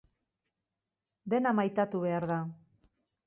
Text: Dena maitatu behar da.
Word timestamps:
Dena 1.33 1.53
maitatu 1.59 2.01
behar 2.09 2.27
da. 2.35 2.39